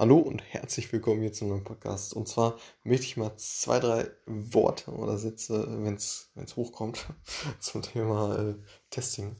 Hallo 0.00 0.18
und 0.18 0.44
herzlich 0.44 0.92
willkommen 0.92 1.22
hier 1.22 1.32
zu 1.32 1.44
einem 1.44 1.64
Podcast. 1.64 2.14
Und 2.14 2.28
zwar 2.28 2.56
möchte 2.84 3.04
ich 3.04 3.16
mal 3.16 3.36
zwei, 3.36 3.80
drei 3.80 4.08
Worte 4.26 4.92
oder 4.92 5.18
Sätze, 5.18 5.66
wenn 5.82 5.94
es 5.96 6.30
hochkommt, 6.54 7.04
zum 7.58 7.82
Thema 7.82 8.38
äh, 8.38 8.54
Testing 8.90 9.34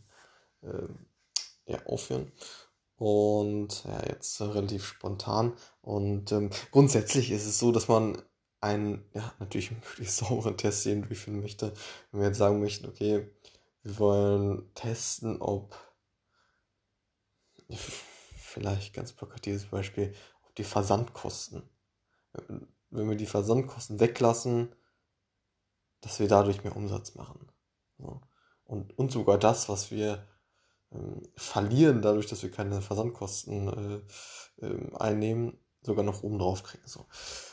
äh, 0.63 0.89
ja, 1.67 1.87
aufführen. 1.87 2.33
Und 2.97 3.85
ja, 3.85 4.05
jetzt 4.09 4.41
äh, 4.41 4.45
relativ 4.47 4.85
spontan. 4.85 5.53
Und 5.81 6.33
ähm, 6.33 6.51
grundsätzlich 6.73 7.31
ist 7.31 7.47
es 7.47 7.61
so, 7.61 7.71
dass 7.71 7.87
man 7.87 8.21
einen, 8.61 9.09
ja, 9.15 9.33
natürlich 9.39 9.71
möglichst 9.87 10.17
sauberen 10.17 10.57
Test 10.57 10.85
eben 10.87 11.07
durchführen 11.07 11.41
möchte. 11.41 11.73
Wenn 12.11 12.21
wir 12.21 12.27
jetzt 12.27 12.39
sagen 12.39 12.59
möchten, 12.59 12.89
okay, 12.89 13.31
wir 13.85 13.99
wollen 14.01 14.75
testen, 14.75 15.41
ob 15.41 15.77
vielleicht 18.49 18.93
ganz 18.93 19.13
plakatives 19.13 19.67
Beispiel, 19.67 20.15
die 20.59 20.65
Versandkosten. 20.65 21.63
Wenn 22.91 23.09
wir 23.09 23.17
die 23.17 23.27
Versandkosten 23.27 24.01
weglassen, 24.01 24.75
dass 26.01 26.21
wir 26.21 26.29
dadurch 26.29 26.65
mehr 26.65 26.77
Umsatz 26.77 27.15
machen. 27.15 27.51
Und, 28.65 28.97
und 28.99 29.11
sogar 29.11 29.39
das, 29.39 29.69
was 29.69 29.91
wir 29.91 30.27
ähm, 30.93 31.23
verlieren, 31.37 32.03
dadurch, 32.03 32.27
dass 32.27 32.43
wir 32.43 32.51
keine 32.51 32.81
Versandkosten 32.81 34.05
äh, 34.61 34.67
äh, 34.67 34.97
einnehmen, 34.97 35.59
sogar 35.83 36.05
noch 36.05 36.23
oben 36.23 36.39
drauf 36.39 36.63
kriegen. 36.63 36.87
So. 36.87 37.07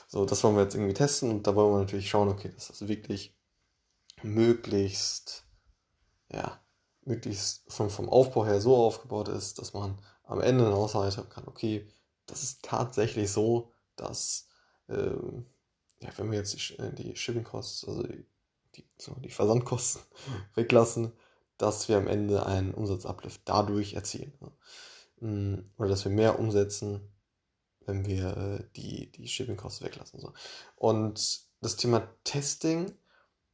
so, 0.07 0.25
das 0.25 0.43
wollen 0.43 0.55
wir 0.55 0.63
jetzt 0.63 0.75
irgendwie 0.75 0.93
testen 0.93 1.31
und 1.31 1.47
da 1.47 1.55
wollen 1.55 1.73
wir 1.73 1.79
natürlich 1.79 2.09
schauen, 2.09 2.29
okay, 2.29 2.49
dass 2.49 2.67
das 2.67 2.87
wirklich 2.87 3.35
möglichst, 4.23 5.45
ja, 6.31 6.59
möglichst 7.01 7.71
vom, 7.71 7.89
vom 7.89 8.09
Aufbau 8.09 8.45
her 8.45 8.59
so 8.61 8.75
aufgebaut 8.75 9.29
ist, 9.29 9.59
dass 9.59 9.73
man 9.73 9.99
am 10.23 10.41
Ende 10.41 10.65
eine 10.65 10.75
Aussage 10.75 11.15
haben 11.17 11.29
kann, 11.29 11.47
okay, 11.47 11.87
das 12.25 12.43
ist 12.43 12.63
tatsächlich 12.63 13.31
so, 13.31 13.71
dass, 13.95 14.47
ähm, 14.89 15.45
ja, 16.01 16.09
wenn 16.17 16.31
wir 16.31 16.39
jetzt 16.39 16.53
die, 16.53 16.73
äh, 16.75 16.93
die 16.93 17.15
Shipping 17.15 17.43
Costs, 17.43 17.85
also 17.87 18.03
die, 18.03 18.25
die, 18.75 18.85
so 18.97 19.13
die 19.15 19.29
Versandkosten 19.29 20.01
weglassen, 20.55 21.11
dass 21.57 21.87
wir 21.87 21.97
am 21.97 22.07
Ende 22.07 22.45
einen 22.45 22.73
Umsatzuplift 22.73 23.41
dadurch 23.45 23.93
erzielen. 23.93 24.33
Ne? 24.39 25.63
Oder 25.77 25.89
dass 25.89 26.03
wir 26.03 26.11
mehr 26.11 26.39
umsetzen, 26.39 27.09
wenn 27.85 28.05
wir 28.05 28.35
äh, 28.37 28.63
die, 28.75 29.11
die 29.11 29.27
Shipping 29.27 29.57
Costs 29.57 29.81
weglassen. 29.81 30.19
So. 30.19 30.33
Und 30.75 31.41
das 31.61 31.77
Thema 31.77 32.07
Testing 32.23 32.91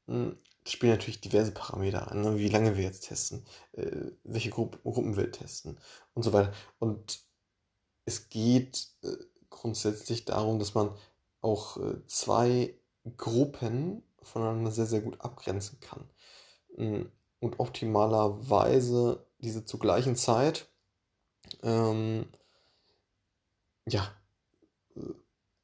mh, 0.07 0.33
spielen 0.67 0.93
natürlich 0.93 1.21
diverse 1.21 1.51
Parameter 1.51 2.11
an, 2.11 2.21
ne? 2.21 2.37
wie 2.37 2.49
lange 2.49 2.77
wir 2.77 2.83
jetzt 2.83 3.07
testen, 3.07 3.45
äh, 3.73 4.11
welche 4.23 4.49
Gru 4.49 4.67
Gruppen 4.83 5.15
wir 5.15 5.31
testen 5.31 5.79
und 6.13 6.23
so 6.23 6.33
weiter. 6.33 6.53
Und 6.79 7.19
es 8.05 8.29
geht 8.29 8.87
äh, 9.03 9.15
grundsätzlich 9.49 10.25
darum, 10.25 10.59
dass 10.59 10.73
man 10.73 10.95
auch 11.41 11.77
äh, 11.77 12.05
zwei 12.07 12.75
Gruppen 13.17 14.03
voneinander 14.21 14.71
sehr, 14.71 14.85
sehr 14.85 15.01
gut 15.01 15.19
abgrenzen 15.21 15.79
kann. 15.79 16.09
Mm, 16.77 17.05
und 17.39 17.59
optimalerweise 17.59 19.25
diese 19.39 19.65
zur 19.65 19.79
gleichen 19.79 20.15
Zeit 20.15 20.67
ähm, 21.63 22.27
ja, 23.87 24.13
äh, 24.95 25.01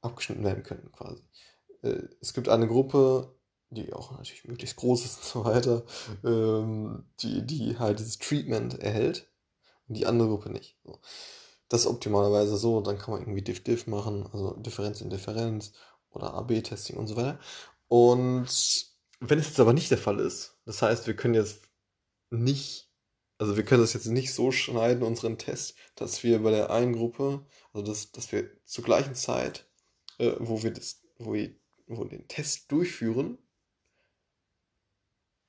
abgeschnitten 0.01 0.43
werden 0.43 0.63
können 0.63 0.91
quasi. 0.91 1.23
Es 2.19 2.33
gibt 2.33 2.49
eine 2.49 2.67
Gruppe, 2.67 3.37
die 3.69 3.93
auch 3.93 4.11
natürlich 4.11 4.45
möglichst 4.45 4.77
groß 4.77 5.05
ist 5.05 5.17
und 5.17 5.25
so 5.25 5.45
weiter, 5.45 5.83
ähm, 6.23 7.05
die, 7.19 7.45
die 7.45 7.77
halt 7.77 7.99
dieses 7.99 8.17
Treatment 8.17 8.79
erhält 8.79 9.29
und 9.87 9.95
die 9.95 10.05
andere 10.05 10.29
Gruppe 10.29 10.49
nicht. 10.49 10.77
So. 10.83 10.99
Das 11.69 11.81
ist 11.81 11.87
optimalerweise 11.87 12.57
so, 12.57 12.81
dann 12.81 12.97
kann 12.97 13.13
man 13.13 13.21
irgendwie 13.21 13.41
Diff-Diff 13.41 13.87
machen, 13.87 14.27
also 14.31 14.53
Differenz 14.55 15.01
in 15.01 15.09
Differenz 15.09 15.73
oder 16.11 16.33
AB-Testing 16.33 16.97
und 16.97 17.07
so 17.07 17.15
weiter. 17.15 17.39
Und 17.87 18.47
wenn 19.19 19.39
es 19.39 19.47
jetzt 19.47 19.59
aber 19.59 19.73
nicht 19.73 19.91
der 19.91 19.97
Fall 19.97 20.19
ist, 20.19 20.57
das 20.65 20.81
heißt, 20.81 21.07
wir 21.07 21.15
können 21.15 21.33
jetzt 21.33 21.61
nicht, 22.29 22.91
also 23.37 23.57
wir 23.57 23.63
können 23.63 23.81
das 23.81 23.93
jetzt 23.93 24.07
nicht 24.07 24.33
so 24.33 24.51
schneiden, 24.51 25.03
unseren 25.03 25.37
Test, 25.37 25.75
dass 25.95 26.23
wir 26.23 26.41
bei 26.41 26.51
der 26.51 26.69
einen 26.69 26.93
Gruppe, 26.93 27.45
also 27.73 27.85
dass, 27.85 28.11
dass 28.11 28.31
wir 28.31 28.49
zur 28.65 28.83
gleichen 28.83 29.15
Zeit, 29.15 29.69
äh, 30.19 30.33
wo 30.39 30.63
wir 30.63 30.71
das, 30.71 31.01
wo 31.17 31.33
wir, 31.33 31.55
wo 31.87 32.03
wir 32.03 32.09
den 32.09 32.27
Test 32.27 32.71
durchführen, 32.71 33.37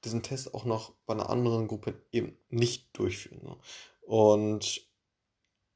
diesen 0.05 0.23
Test 0.23 0.55
auch 0.55 0.65
noch 0.65 0.95
bei 1.06 1.15
einer 1.15 1.31
anderen 1.31 1.69
Gruppe 1.69 2.00
eben 2.12 2.39
nicht 2.49 2.97
durchführen. 2.97 3.43
Ne? 3.43 3.56
Und 4.03 4.88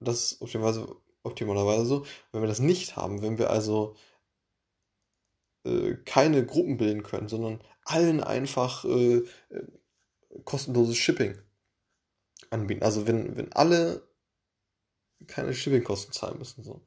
das 0.03 0.33
ist 0.33 0.43
optimalerweise, 0.43 0.97
optimalerweise 1.23 1.87
so. 1.87 2.07
Wenn 2.33 2.43
wir 2.43 2.49
das 2.49 2.61
nicht 2.61 2.97
haben, 2.97 3.23
wenn 3.23 3.39
wir 3.39 3.51
also 3.51 3.97
äh, 5.65 5.95
keine 6.05 6.45
Gruppen 6.45 6.77
bilden 6.77 7.03
können, 7.03 7.29
sondern 7.29 7.61
allen 7.85 8.21
einfach 8.23 8.85
äh, 8.85 9.17
äh, 9.17 9.25
kostenloses 10.45 10.97
Shipping 10.97 11.39
anbieten. 12.51 12.83
Also 12.83 13.07
wenn, 13.07 13.37
wenn 13.37 13.53
alle 13.53 14.09
keine 15.27 15.55
Shippingkosten 15.55 16.13
zahlen 16.13 16.39
müssen, 16.39 16.65
so, 16.65 16.87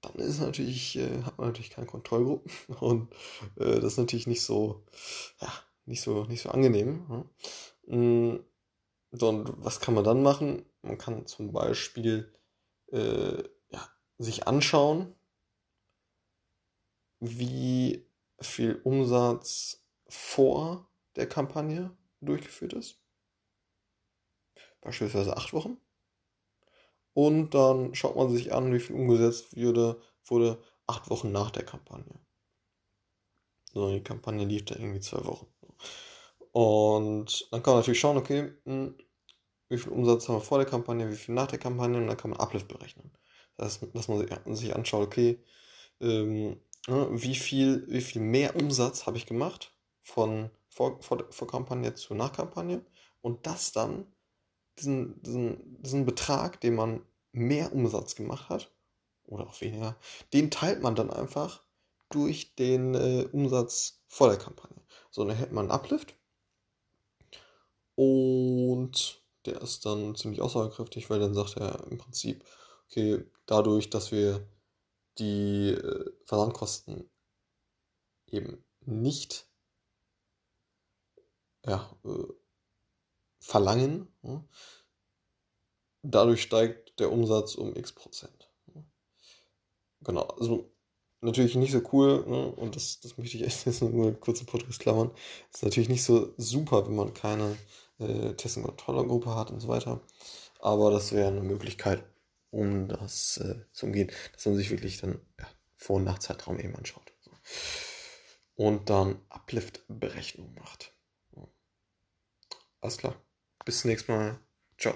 dann 0.00 0.14
ist 0.16 0.40
natürlich, 0.40 0.96
äh, 0.96 1.22
hat 1.22 1.38
man 1.38 1.48
natürlich 1.48 1.70
keine 1.70 1.86
Kontrollgruppen 1.86 2.50
und 2.80 3.12
äh, 3.56 3.80
das 3.80 3.92
ist 3.92 3.98
natürlich 3.98 4.26
nicht 4.26 4.42
so, 4.42 4.84
ja, 5.40 5.52
nicht 5.84 6.02
so, 6.02 6.24
nicht 6.24 6.42
so 6.42 6.50
angenehm. 6.50 7.06
Ne? 7.86 8.44
So, 9.12 9.28
und 9.28 9.52
was 9.62 9.80
kann 9.80 9.94
man 9.94 10.04
dann 10.04 10.22
machen? 10.22 10.64
Man 10.80 10.98
kann 10.98 11.26
zum 11.26 11.52
Beispiel 11.52 12.32
äh, 12.90 13.42
ja, 13.68 13.88
sich 14.18 14.46
anschauen, 14.46 15.14
wie 17.20 18.06
viel 18.40 18.80
Umsatz 18.84 19.84
vor 20.08 20.90
der 21.16 21.28
Kampagne 21.28 21.96
durchgeführt 22.20 22.72
ist. 22.72 22.98
Beispielsweise 24.80 25.36
acht 25.36 25.52
Wochen. 25.52 25.76
Und 27.14 27.50
dann 27.54 27.94
schaut 27.94 28.16
man 28.16 28.30
sich 28.30 28.52
an, 28.52 28.72
wie 28.72 28.80
viel 28.80 28.96
umgesetzt 28.96 29.56
wurde, 29.56 30.00
wurde 30.24 30.62
acht 30.86 31.10
Wochen 31.10 31.30
nach 31.30 31.50
der 31.50 31.64
Kampagne. 31.64 32.18
So, 33.74 33.92
die 33.92 34.02
Kampagne 34.02 34.46
lief 34.46 34.64
da 34.64 34.74
irgendwie 34.74 35.00
zwei 35.00 35.24
Wochen. 35.24 35.46
Und 36.52 37.48
dann 37.50 37.62
kann 37.62 37.72
man 37.74 37.80
natürlich 37.80 38.00
schauen, 38.00 38.16
okay, 38.16 38.52
hm, 38.64 38.94
wie 39.68 39.78
viel 39.78 39.92
Umsatz 39.92 40.28
haben 40.28 40.36
wir 40.36 40.40
vor 40.40 40.58
der 40.58 40.66
Kampagne, 40.66 41.10
wie 41.10 41.16
viel 41.16 41.34
nach 41.34 41.46
der 41.46 41.58
Kampagne 41.58 41.96
und 41.96 42.06
dann 42.06 42.16
kann 42.16 42.30
man 42.30 42.40
Uplift 42.40 42.68
berechnen. 42.68 43.10
Das 43.56 43.80
heißt, 43.80 43.94
dass 43.94 44.08
man 44.08 44.54
sich 44.54 44.76
anschaut, 44.76 45.06
okay, 45.06 45.42
ähm, 46.00 46.60
ne, 46.88 47.08
wie, 47.10 47.34
viel, 47.34 47.86
wie 47.88 48.02
viel 48.02 48.20
mehr 48.20 48.54
Umsatz 48.56 49.06
habe 49.06 49.16
ich 49.16 49.26
gemacht 49.26 49.74
von 50.02 50.50
vor, 50.68 51.00
vor, 51.02 51.24
vor 51.30 51.48
Kampagne 51.48 51.94
zu 51.94 52.14
Nachkampagne 52.14 52.84
und 53.20 53.46
das 53.46 53.72
dann, 53.72 54.06
diesen, 54.78 55.22
diesen, 55.22 55.82
diesen 55.82 56.06
Betrag, 56.06 56.60
den 56.60 56.74
man 56.74 57.02
mehr 57.32 57.72
Umsatz 57.72 58.14
gemacht 58.14 58.48
hat, 58.48 58.70
oder 59.24 59.46
auch 59.46 59.60
weniger, 59.60 59.96
den 60.32 60.50
teilt 60.50 60.82
man 60.82 60.94
dann 60.94 61.10
einfach 61.10 61.62
durch 62.10 62.54
den 62.56 62.94
äh, 62.94 63.26
Umsatz 63.32 64.02
vor 64.06 64.28
der 64.28 64.38
Kampagne. 64.38 64.82
So, 65.10 65.24
dann 65.24 65.36
hält 65.36 65.52
man 65.52 65.70
einen 65.70 65.78
Uplift 65.78 66.14
und 67.94 69.22
der 69.46 69.60
ist 69.62 69.84
dann 69.86 70.14
ziemlich 70.14 70.40
aussagekräftig, 70.40 71.10
weil 71.10 71.20
dann 71.20 71.34
sagt 71.34 71.56
er 71.56 71.86
im 71.90 71.98
Prinzip, 71.98 72.44
okay, 72.86 73.24
dadurch, 73.46 73.90
dass 73.90 74.12
wir 74.12 74.46
die 75.18 75.70
äh, 75.70 76.10
Versandkosten 76.24 77.10
eben 78.26 78.64
nicht 78.80 79.46
ja, 81.66 81.96
äh, 82.04 82.24
verlangen, 83.40 84.08
dadurch 86.02 86.42
steigt 86.42 86.98
der 86.98 87.12
Umsatz 87.12 87.54
um 87.54 87.76
x 87.76 87.92
Prozent. 87.92 88.48
Genau, 90.00 90.22
also 90.22 90.71
natürlich 91.22 91.54
nicht 91.54 91.72
so 91.72 91.80
cool, 91.92 92.24
ne? 92.26 92.52
und 92.52 92.76
das, 92.76 93.00
das 93.00 93.16
möchte 93.16 93.36
ich 93.36 93.44
echt 93.44 93.64
jetzt 93.66 93.82
nur 93.82 93.90
eine 93.92 94.14
kurze 94.14 94.44
Podcast 94.44 94.80
klammern. 94.80 95.10
Ist 95.52 95.62
natürlich 95.62 95.88
nicht 95.88 96.04
so 96.04 96.34
super, 96.36 96.86
wenn 96.86 96.96
man 96.96 97.14
keine 97.14 97.56
äh, 97.98 98.34
Testing- 98.34 98.64
und 98.64 98.76
Kontrollergruppe 98.76 99.34
hat 99.34 99.50
und 99.50 99.60
so 99.60 99.68
weiter. 99.68 100.00
Aber 100.60 100.90
das 100.90 101.12
wäre 101.12 101.28
eine 101.28 101.42
Möglichkeit, 101.42 102.04
um 102.50 102.88
das 102.88 103.38
äh, 103.38 103.56
zu 103.72 103.86
umgehen, 103.86 104.10
dass 104.34 104.46
man 104.46 104.56
sich 104.56 104.70
wirklich 104.70 104.98
dann 104.98 105.20
ja, 105.38 105.46
Vor- 105.76 105.96
und 105.96 106.04
Nachzeitraum 106.04 106.58
eben 106.60 106.76
anschaut. 106.76 107.12
So. 107.20 107.30
Und 108.54 108.90
dann 108.90 109.20
Uplift-Berechnung 109.30 110.54
macht. 110.54 110.92
Alles 112.80 112.98
klar. 112.98 113.14
Bis 113.64 113.80
zum 113.80 113.90
nächsten 113.90 114.12
Mal. 114.12 114.38
Ciao. 114.76 114.94